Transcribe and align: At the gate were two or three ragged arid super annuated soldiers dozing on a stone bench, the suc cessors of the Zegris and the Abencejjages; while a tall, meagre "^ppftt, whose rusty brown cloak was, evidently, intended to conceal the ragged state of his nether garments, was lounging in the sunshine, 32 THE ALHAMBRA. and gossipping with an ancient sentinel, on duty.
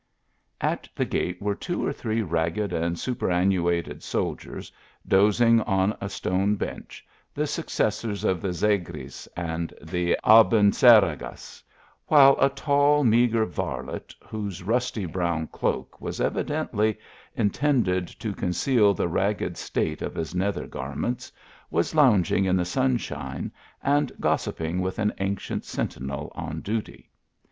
At 0.61 0.89
the 0.95 1.05
gate 1.05 1.39
were 1.43 1.53
two 1.53 1.85
or 1.85 1.93
three 1.93 2.23
ragged 2.23 2.73
arid 2.73 2.97
super 2.97 3.27
annuated 3.29 4.01
soldiers 4.01 4.71
dozing 5.07 5.61
on 5.61 5.95
a 6.01 6.09
stone 6.09 6.55
bench, 6.55 7.05
the 7.35 7.45
suc 7.45 7.67
cessors 7.67 8.23
of 8.27 8.41
the 8.41 8.51
Zegris 8.51 9.27
and 9.37 9.71
the 9.79 10.17
Abencejjages; 10.25 11.61
while 12.07 12.35
a 12.39 12.49
tall, 12.49 13.03
meagre 13.03 13.45
"^ppftt, 13.45 14.15
whose 14.25 14.63
rusty 14.63 15.05
brown 15.05 15.45
cloak 15.49 16.01
was, 16.01 16.19
evidently, 16.19 16.97
intended 17.35 18.07
to 18.07 18.33
conceal 18.33 18.95
the 18.95 19.07
ragged 19.07 19.55
state 19.55 20.01
of 20.01 20.15
his 20.15 20.33
nether 20.33 20.65
garments, 20.65 21.31
was 21.69 21.93
lounging 21.93 22.45
in 22.45 22.55
the 22.55 22.65
sunshine, 22.65 23.51
32 23.51 23.51
THE 23.83 23.87
ALHAMBRA. 23.87 23.97
and 23.97 24.11
gossipping 24.21 24.81
with 24.81 24.97
an 24.97 25.13
ancient 25.19 25.63
sentinel, 25.63 26.31
on 26.33 26.61
duty. 26.61 27.11